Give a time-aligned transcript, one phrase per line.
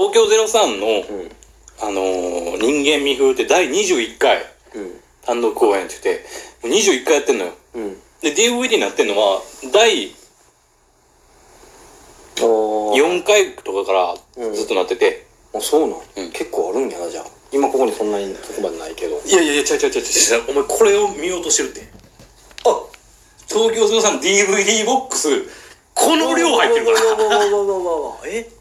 [0.00, 0.26] 東京
[0.60, 1.30] 03の、うん。
[1.80, 4.44] あのー人間味風って第21回
[4.76, 5.00] うん。
[5.22, 6.18] 単独公演って言っ
[6.62, 7.52] て、もう21回やってんのよ。
[7.74, 7.96] うん。
[8.22, 9.42] で、DVD になってんのは、
[9.72, 10.14] 第
[12.40, 13.02] おー。
[13.02, 14.14] 4回とかから
[14.54, 16.30] ずっとなってて、あそうなん、うん。
[16.30, 17.24] 結構あるんやなじゃあ。
[17.50, 19.20] 今ここにそんなにそこまでないけど。
[19.26, 21.82] いやいやいや、ちゃうちゃうちゃうちゃう、お前これを見ようとしてるって。
[22.66, 22.82] あ。
[23.48, 25.42] 東京03 DVD ボックス、
[25.94, 26.98] この量入ってるから。
[28.28, 28.57] え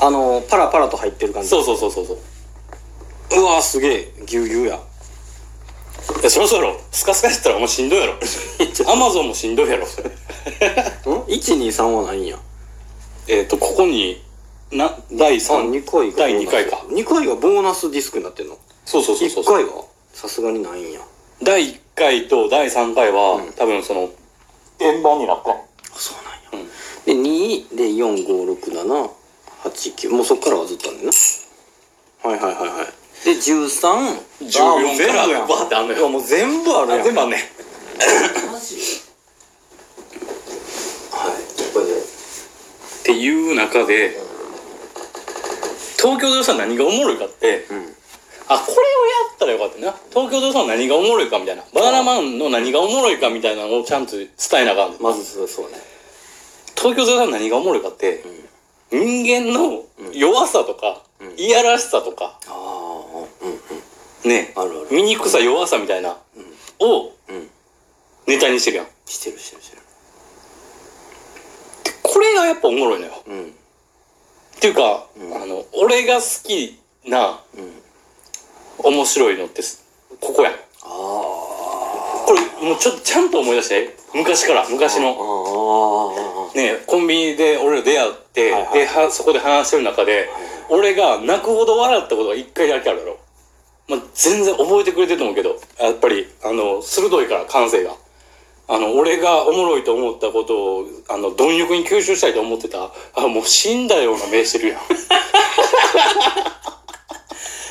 [0.00, 3.40] ああのパラパラと入ってる感じそうそうそうそうそう。
[3.40, 4.76] うわすげえぎゅうぎゅうや
[6.20, 8.14] いや、そろそろ、スカスカやったらお前しんどいやろ。
[8.92, 9.84] アマゾンもしんどいやろ。
[9.86, 12.38] ん ?123 はないんや
[13.26, 14.22] えっと、ここに、
[14.70, 16.76] な、第あ3、2回が第2回か。
[16.88, 18.56] 2回がボーナスディスクになってんの？
[18.84, 19.44] そうそうそう1そう。
[19.44, 19.84] 回は？
[20.14, 21.00] さすがにないんや
[21.42, 24.08] 第1回と第3回は、うん多分その、
[24.78, 25.50] 円盤になった。
[25.50, 25.54] あ
[25.96, 26.68] そうなんや、
[27.04, 27.90] で2で
[29.70, 31.12] 456789もうそっからはずっとあんねんな
[32.22, 32.86] はいはいはいはい。
[33.24, 35.48] で13 14全部やん。
[35.48, 36.08] バーってあんのよ。
[36.08, 37.04] もう全部あるやん。
[37.04, 37.36] 全部あんね。
[41.12, 41.34] はい。
[41.72, 41.92] これで。
[41.92, 42.02] っ
[43.04, 44.16] ていう中で、
[45.96, 47.94] 東京03何がおもろいかって、うん。
[48.48, 48.86] あ、これをや
[49.34, 49.94] ったらよかったな。
[50.10, 51.62] 東京03何がおもろいかみたいな。
[51.74, 54.28] バナナマンの何がおもろいかみたいなのをちゃんと伝
[54.62, 55.02] えなあかんねん。
[55.02, 55.78] まずそうそうね。
[56.76, 58.22] 東京03何がおもろいかって、
[58.90, 61.40] 人間の弱さとか、うん。
[61.40, 62.38] いやらしさとか、
[64.24, 64.96] ね、あるある。
[65.02, 66.16] 醜さ弱さみたいな、
[66.78, 67.50] をうん。
[68.26, 68.86] ネタにしてるやん。
[69.06, 69.82] してるしてるしてる。
[72.02, 73.22] これがやっぱおもろいのよ。
[73.26, 73.44] うん。
[73.46, 75.42] っていうか、うん。
[75.42, 78.92] あの、俺が好きなうん。
[78.94, 79.84] 面白いのってす、
[80.20, 80.52] ここやん。
[80.52, 83.95] あこれ、もうちょっとちゃんと思い出して。
[84.16, 86.50] 昔から、昔あの。
[86.54, 90.28] ね、コンビニで俺ら出会って、はいはいで、は、そこで話してる中で、
[90.70, 93.18] 俺が泣くほど笑ったことが一回だけあるだろ。
[93.88, 97.94] まあ、全然覚えてくれてると思うけど、やっぱり、あの、鋭いから、感性が。
[98.68, 104.80] あの、俺がおもろいと思ったことを、あの、貪欲に吸収したいと思ってた、あ、もう死んだような目してるやん。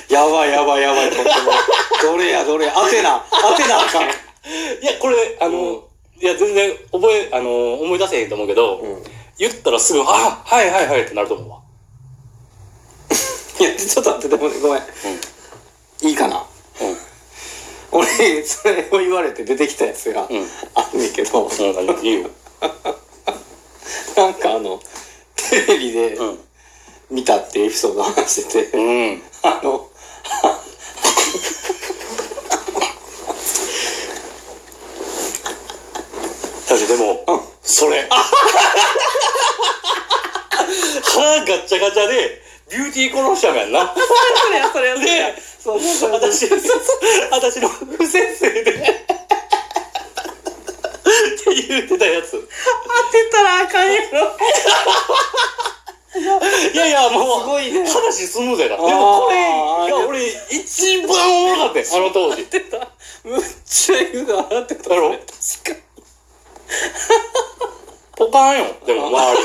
[0.08, 1.12] やばいやばいやばい
[2.02, 5.84] どれやどれ当てな当てなあかん いや、これ、あの、
[6.22, 9.04] いや、全然覚え、あの、思い出せへんと思うけど、うん
[9.38, 11.60] 言ったらすぐ、あ、はいはいはいってなると思うわ。
[13.60, 14.82] いやちょっと待ってでもねごめん
[16.10, 16.38] いいかな？
[16.38, 16.46] うん。
[17.92, 22.02] 俺それを言われて出てきたやつがうんあんねんけどうん、何？
[22.02, 22.30] いいよ。
[24.16, 24.80] なんかあの
[25.36, 26.40] テレビでうん。
[27.12, 29.22] 見たっていうエピソード話しててうん。
[29.44, 29.90] あの
[36.68, 37.24] だってでも、
[37.64, 38.08] それ。
[41.04, 43.94] 歯ガッチャガチャで、ビューティー殺しちゃうやんな。
[43.94, 46.50] それやそれやそれやで、そうそうそう私、
[47.32, 48.76] 私の不摂生で、って
[51.68, 52.32] 言ってたやつ。
[52.32, 52.50] 当て
[53.32, 54.38] たらあかんやろ
[56.74, 58.82] いやいや、もう、すごいね話スムーズやから。
[58.82, 61.10] あーでもこれが俺、一番
[61.46, 62.44] おもろかったよ、あの当時。
[62.46, 62.88] 当てた
[63.24, 65.16] むっちゃ言うが当てただろ？
[68.18, 69.44] ポカーンよ、でも周り。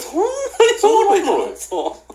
[0.00, 2.14] そんなにそんなにおもろいそう。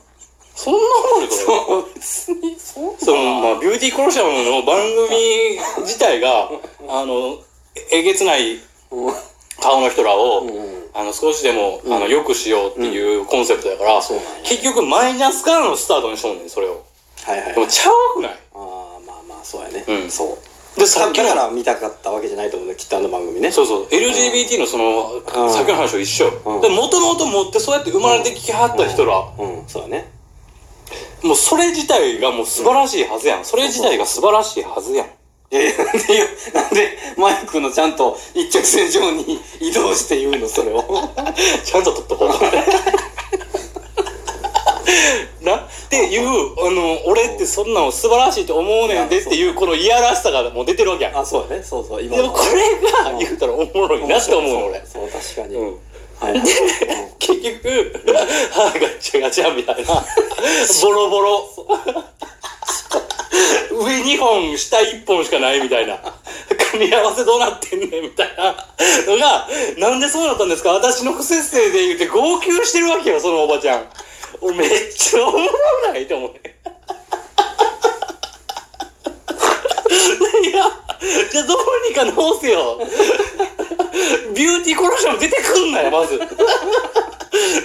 [0.55, 1.31] そんなおもろ。
[1.31, 2.95] そう別にそう。
[3.03, 4.77] その、まあ、ビューティーコロシアムの番
[5.07, 6.49] 組自体が、
[6.89, 7.37] あの、
[7.91, 8.59] えげつない
[8.91, 9.13] うん。
[9.59, 10.89] 顔の人らを、うん。
[10.93, 14.01] あの、少しでも、あの、良くしようっていうコンセプトだから、
[14.43, 16.83] 結局マイナスからのスタートにしとんねん、それを。
[17.23, 18.31] はいはいでも、ちゃうくない？
[18.31, 19.83] ああまあまあそうやね。
[19.87, 20.11] うん。
[20.11, 20.37] そう
[20.77, 23.51] で、さっきから見たかったわけじゃないと思うねきっとあの番組ね。
[23.51, 25.53] そうそう、LGBT のその、うん。
[25.53, 26.27] さっきの話と一緒。
[26.45, 26.61] うん。
[26.61, 29.67] で、もともと持ってそうやって生まれてきはった人ら、うん。
[29.67, 30.11] そうだね。
[31.23, 33.45] もうそれ自体がもう素晴らしいはずやん。
[33.45, 35.07] それ自体が素晴らしいはずやん。
[35.49, 40.83] いやいやなんでよなんでマイクのちゃんと一直線上に移動して言うのそれを。
[41.63, 42.29] ちゃんと撮っとこう。
[45.43, 45.67] な
[46.05, 51.17] っていう、あの、俺ってそんなの素晴らしいと思うねんでっていう、このいやらしさがもう出てるわけやん。
[51.17, 54.83] あそうやねそうそう今でもこれが言うたらおもろいなって思うの俺。
[54.85, 55.77] そう確かに、うん。
[56.19, 56.41] はいはい
[57.19, 57.93] 結局、
[58.51, 60.05] 歯がチャガチャみたいな、
[60.81, 61.47] ボロボロ。
[63.71, 65.99] 上2本、下1本しかないみたいな。
[66.71, 68.55] 組み合わせどうなってんねんみたいな
[69.07, 69.47] のが、
[69.77, 70.71] なんでそうなったんですか？
[70.71, 73.85] 私の不摂生で言うて号泣してるわけよ、そのおばちゃん。
[74.41, 75.45] 俺めっちゃおもろ
[75.91, 76.39] ないと思うね。
[80.43, 80.63] いや、
[81.31, 81.57] じゃあどう
[81.89, 82.79] にか直せよ。
[84.35, 86.19] ビューティーコロシャも出てくんなよ、まず。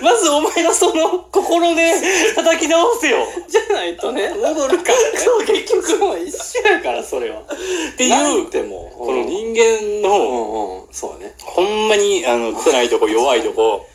[0.02, 1.92] まずお前のその心で
[2.34, 3.26] 叩き直せよ。
[3.48, 5.18] じゃないとね、戻るから、ね。
[5.18, 7.40] そう結局もう一緒やから、それは。
[7.40, 11.34] っっていう、てもう、この人間の、うんうん、そうね。
[11.40, 13.86] ほんまに、あの、汚いとこ、弱いとこ。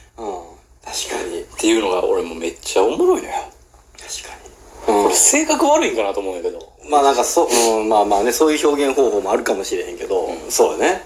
[1.67, 3.33] っていうのが俺もめっちゃおもろいのよ。
[3.99, 4.33] 確か
[4.95, 5.03] に。
[5.03, 6.71] これ性格悪いんかなと思うんだけど。
[6.89, 10.93] まあなんかそう、うん、まあまあね、そういう表現方法もあるかもしれへんけど、そうだね。
[10.93, 10.99] っ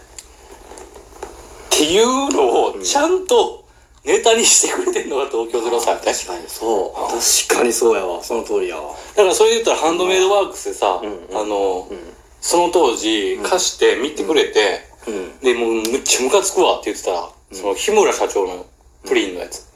[1.71, 3.65] ていうのをちゃんと
[4.05, 6.13] ネタにしてくれてんのが東京03って。
[6.13, 7.47] 確かにそう。
[7.49, 8.21] 確かにそうやわ。
[8.21, 8.93] その通りやわ。
[9.15, 11.97] だからそれで言ったらハンドメイドワークスでさ、うんうんあの、うん。
[12.39, 15.39] その当時貸して見てくれて、うん。
[15.39, 18.67] で、もうむっちゃムカつくわって言ってたら、その日村社長の
[19.07, 19.70] プリンのやつ、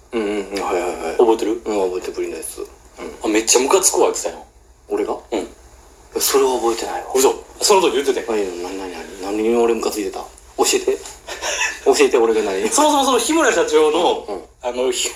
[0.52, 0.64] うんうんうん。
[0.66, 1.18] はいはいはい。
[1.18, 1.52] 覚えてる？
[1.54, 2.60] うん、覚えてプリンのやつ。
[2.60, 2.68] うん。
[3.24, 4.42] あめっちゃムカつくわって言って
[4.90, 5.14] 俺が？
[5.30, 5.44] たよ。
[6.14, 6.22] うん。
[6.22, 7.12] それは覚えてないわ。
[7.16, 8.28] 嘘その時言ってたよ。
[8.30, 10.20] 何何何何何に俺ムカついてた？
[10.58, 10.98] 教えて。
[11.86, 12.68] 教えて俺が何？
[12.70, 15.10] そもそもその日村社長の、うんあの、ひ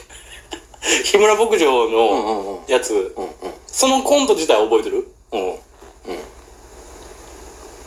[1.03, 2.65] 日村牧場うんうのんうん。
[2.67, 3.31] やつ、うんうん。
[3.67, 5.07] そのコント自体覚えてる？
[5.31, 5.49] うん。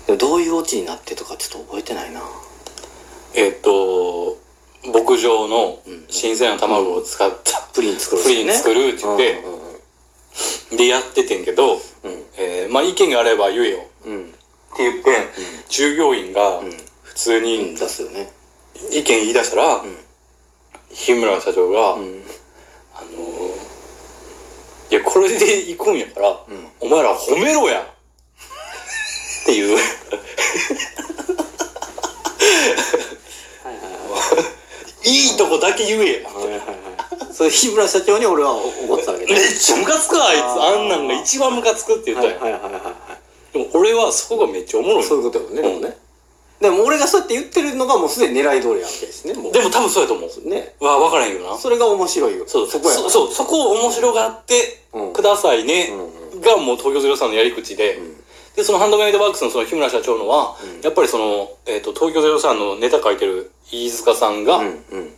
[0.09, 0.19] うん。
[0.19, 2.21] どういうオチになってとかちょっと覚えてないな。
[3.35, 4.37] えっと、
[4.84, 11.81] 牧場のうん新鮮な卵を使ったプリン作る、プリン作るって言って、でやっててんけど、うん。
[12.37, 14.23] えーまあ意見があれば言えようん。
[14.25, 14.26] っ
[14.76, 15.11] て言って、
[15.69, 16.70] 従業員がうん。
[17.02, 17.44] 普通うん。
[17.44, 18.32] に出すよね。
[18.90, 19.82] 意見言い出したら、ん
[20.90, 22.25] 日村社長が、うん。
[22.94, 23.73] あのー
[24.90, 26.37] いや、これで行くんやから、ん
[26.81, 27.87] お前ら褒めろやっ
[29.46, 29.79] ていう。
[35.05, 36.29] はいはいとこだけ言えや。
[36.29, 37.35] はいはいはい。
[37.35, 39.41] それ日村社長に俺は怒ってたわけめっね。
[39.59, 40.41] ちゃムカつくわ、あいつ。
[40.41, 42.39] あーあんなんが一番ムカつくって言ったよ。
[42.41, 42.95] はいはいはいはいは
[43.53, 45.01] でも俺はそこがめっちゃおもろい。
[45.01, 45.05] い。
[45.05, 45.97] そういうことよね、でもね。
[46.61, 49.53] でも俺がそうやって言ってるのがもうすでに狙い通りなわけですね、もう。
[49.53, 50.49] でも多分そうやと思う。
[50.49, 50.75] ね。
[50.81, 51.59] わ、わからへんよな。
[51.59, 52.45] それが面白いよ。
[52.47, 53.11] そう、そこやから。
[53.11, 55.91] そう、そこを面白がってうんくださいね。
[55.91, 57.99] うんがもう東京03のやり口で、
[58.57, 65.13] で、そのハンドメイドワークスのその日村社長のは、やっぱりその、えっ、と、東京03のネタ書いてる飯塚さんがうんうん。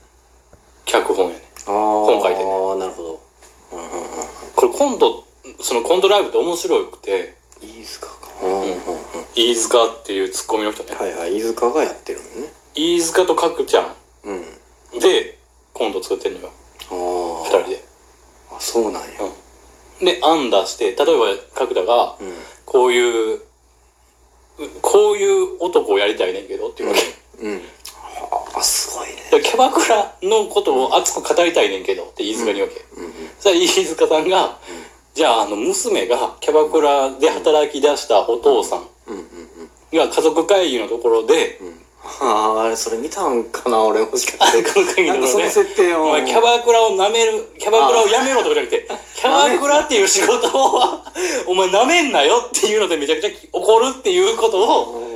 [0.84, 1.42] 脚本やね。
[1.66, 1.72] ああ。
[2.06, 3.20] 書いてねああ、なるほど。
[3.72, 4.08] うんうんうん。
[4.54, 5.24] これコント、
[5.60, 8.08] そのコントライブって面白くて、いいですか。
[8.42, 8.74] うんうんうん。
[9.34, 10.94] 飯塚っていうツッコミの人ね。
[10.94, 12.52] はいはい、飯塚がやってるのね。
[12.74, 13.94] 飯塚と角ちゃん
[14.24, 15.00] うん。
[15.00, 15.38] で
[15.72, 16.50] コント作ってんのよ。
[16.90, 17.84] あ二人で。
[18.52, 18.56] あ。
[18.56, 19.08] あ、そうなんや。
[20.00, 21.04] で、案出して、例えば
[21.54, 22.34] 角田が、うん。
[22.74, 23.40] こういう、
[24.82, 27.46] こういう男をやりたいねんけどっていうわけ。
[27.46, 27.60] うん。
[28.56, 29.14] あ、すごいね。
[29.44, 32.84] キャバクラのことを熱く語りたいねんけどって飯塚にわけ。
[32.96, 33.12] うんうん。
[33.38, 34.58] そしたら飯塚さんが、
[35.14, 39.96] じゃあ、あの、娘がキャバクラで働き出したお父さんうんうんうん。
[39.96, 41.78] が家族会議のところで、うん。
[42.22, 44.58] ああ、あれ、それ見たんかな、俺、もしかして。
[44.66, 46.02] 家族会議なんかそののところで、設定を。
[46.06, 51.00] お前キャバクラを舐める、キャバクラをやめろとかじゃなくて、キャバクラっていう仕事を、
[51.46, 55.14] お前舐めんなよっていうのでめちゃくちゃ怒るっていうことをうん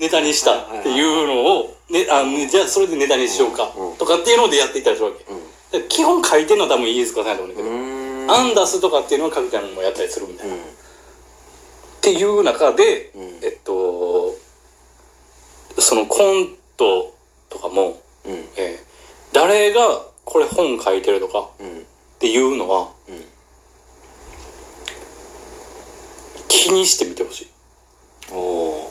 [0.00, 5.16] ネタにしたっていうのを、ね、あねじゃあそれでネタにしようかうんとかっていうのでやっていったりするわ
[5.70, 5.78] け。
[5.78, 8.30] で基本書いてんのは多分飯塚さんやと思うんだけど、うん。
[8.30, 10.54] アンダスとかっていうのは角ちゃんもやったりするみたいな。
[10.54, 10.60] うっ
[12.00, 14.34] ていう中で、うんえっと、
[15.78, 17.14] そのコント
[17.50, 17.86] とかも、ん。
[17.86, 17.94] うん。
[18.56, 18.90] えー
[19.32, 19.80] 誰が
[20.24, 21.78] これ本書いてるとかうん。
[21.78, 21.82] っ
[22.18, 23.24] ていうのはうん。
[26.70, 27.48] 気にしてみてほしい。
[28.32, 28.90] おお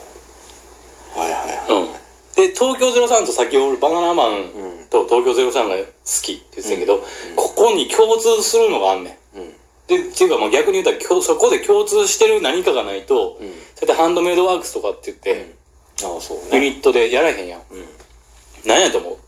[1.15, 1.19] ー。
[1.19, 1.83] はいはいはい。
[1.83, 1.87] うん。
[2.35, 5.83] で、東京03と先ほどバナナマンうんと東京03が好
[6.21, 7.03] きって言ってたけど、
[7.37, 9.37] ここに共通するのがあんねん。
[9.39, 9.53] うん。
[9.87, 13.47] で、っていうかまあ逆に言ったら共そこで共通してる何かがないと、うん。
[13.47, 13.53] そ
[13.85, 15.55] うやってハンドメイドワークスとかって言って、
[16.03, 16.69] ああ、そうユね。
[16.71, 17.61] ニットでやらへんやん。
[17.71, 17.85] うん。
[18.65, 19.17] 何やと思う？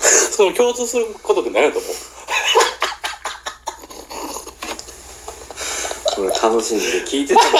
[0.00, 1.90] その共通することって何やと思う？
[6.20, 7.56] これ楽しんで聞いてたのに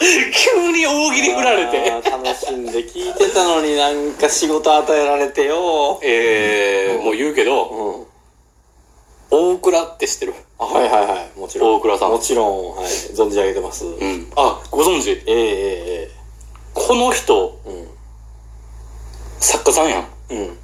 [0.32, 1.90] 急に大喜利振られて。
[2.10, 6.00] 楽しんで聞いてたのになんか仕事与えられてよ。
[6.02, 8.06] えー、もう言うけど、
[9.30, 9.52] うん。
[9.54, 10.34] 大倉って知ってる？
[10.58, 11.38] あはいはいはい。
[11.38, 11.74] もちろん。
[11.76, 12.86] 大倉さんもちろん、はい。
[12.86, 13.84] 存じ上げてます。
[13.84, 14.32] えうん。
[14.36, 15.10] あ、ご存知？
[15.10, 16.10] えええ
[16.74, 17.86] この人、え
[19.38, 20.02] 作家さんやん。
[20.02, 20.06] ん。
[20.30, 20.58] うん。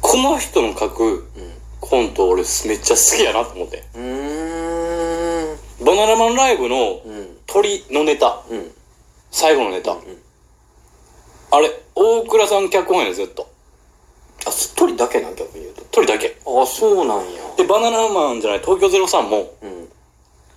[0.00, 1.28] この人の書く
[1.80, 3.84] コント俺めっちゃ好きやなと思って。
[3.94, 4.15] うん。
[5.86, 7.38] バナナマンライブのうん。
[7.46, 8.72] 鳥のネタ、うん。
[9.30, 9.92] 最後のネタ。
[9.92, 13.48] あれ、大倉さん脚本やずっと。
[14.44, 15.84] あ、すっとりだけなん逆に言うと。
[15.92, 16.36] 鳥だけ。
[16.44, 17.40] あ、そうなんや。
[17.56, 19.88] で、バナナマンじゃない、東京03もうん。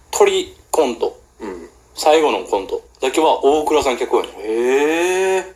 [0.10, 1.70] 鳥コント、うん。
[1.94, 4.42] 最後のコントだけは大倉さん脚本やねん。
[4.42, 5.54] へえ。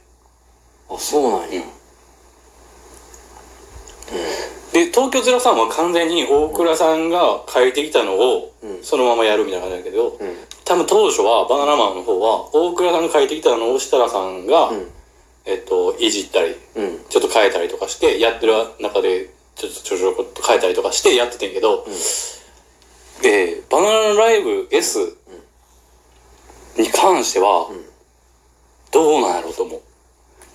[0.87, 1.63] あ、あそうなんや
[4.73, 8.83] で東京03は完全に大倉さんが書いてきたのをうん。
[8.83, 10.35] そのままやるみたいな感じだけど、うん。
[10.65, 14.87] 多分当初はバナナマンの方は大倉さんが書いてきたのを設楽さんが、うん。
[15.45, 16.99] えっといじったりうん。
[17.07, 21.85] ちょっと変えたりとかしてやってる中でちょっとちょちょこっと変えたりとかしてやっててんけど、
[23.21, 25.15] でバナナライブ S
[26.79, 27.93] に関しては、ん。
[28.91, 29.81] どうなんやろうと思う。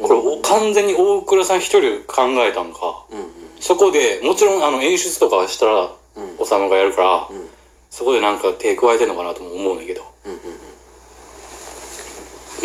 [0.01, 6.37] これ、お完全に大倉さん一人で考えたんか、うんうんそこでもちろんあの演出とかはしたら、うん。
[6.39, 7.29] おさむがやるから、ん。
[7.91, 10.39] そこでなんか手加えてんのかなとも思うんだけど、うんうん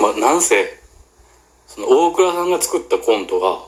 [0.02, 0.80] まあなんせ
[1.68, 3.60] その大倉さんが作ったコントが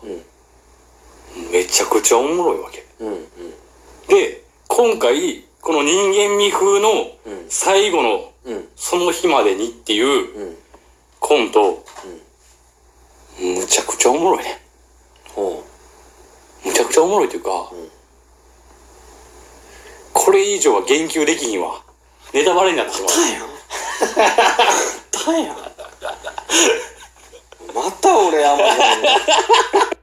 [1.52, 2.86] めちゃくちゃおもろいわけ。
[3.00, 3.22] うんうん。
[4.08, 6.90] で今回この人間味風の
[7.26, 7.46] うん。
[7.50, 8.68] 最後のうん。
[8.76, 10.58] その日までにっていううん。
[11.20, 11.84] コント、
[13.40, 14.62] むちゃくちゃおもろいね
[16.96, 17.52] ちゃおもろいというか、ん
[20.14, 21.84] これ以上は言及できひんわ。
[22.34, 23.12] ネタバレになってしまう。
[23.12, 24.32] うやん。
[25.12, 25.58] たやん。
[27.74, 29.95] また 俺あんまり